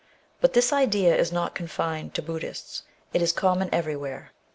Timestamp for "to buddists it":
2.15-3.21